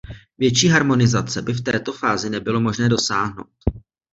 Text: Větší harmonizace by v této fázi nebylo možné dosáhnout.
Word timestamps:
Větší 0.37 0.67
harmonizace 0.67 1.41
by 1.41 1.53
v 1.53 1.61
této 1.63 1.93
fázi 1.93 2.29
nebylo 2.29 2.59
možné 2.61 2.89
dosáhnout. 2.89 3.49